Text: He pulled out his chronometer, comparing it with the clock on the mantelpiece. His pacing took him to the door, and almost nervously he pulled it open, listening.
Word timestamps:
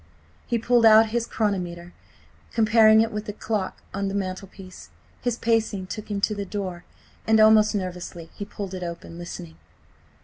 He 0.47 0.57
pulled 0.57 0.83
out 0.83 1.09
his 1.11 1.27
chronometer, 1.27 1.93
comparing 2.53 3.01
it 3.01 3.11
with 3.11 3.25
the 3.25 3.33
clock 3.33 3.83
on 3.93 4.07
the 4.07 4.15
mantelpiece. 4.15 4.89
His 5.21 5.37
pacing 5.37 5.85
took 5.85 6.09
him 6.09 6.19
to 6.21 6.33
the 6.33 6.43
door, 6.43 6.85
and 7.27 7.39
almost 7.39 7.75
nervously 7.75 8.31
he 8.33 8.43
pulled 8.43 8.73
it 8.73 8.81
open, 8.81 9.19
listening. 9.19 9.57